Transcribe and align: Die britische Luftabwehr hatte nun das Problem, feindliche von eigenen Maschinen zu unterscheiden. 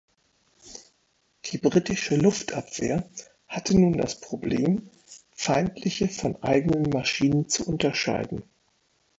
Die 1.45 1.59
britische 1.59 2.15
Luftabwehr 2.15 3.07
hatte 3.47 3.79
nun 3.79 3.99
das 3.99 4.19
Problem, 4.19 4.89
feindliche 5.35 6.07
von 6.07 6.41
eigenen 6.41 6.89
Maschinen 6.89 7.49
zu 7.49 7.67
unterscheiden. 7.67 8.41